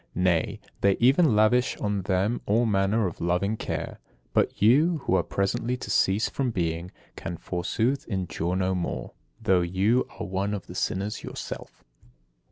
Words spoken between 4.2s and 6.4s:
But you, who are presently to cease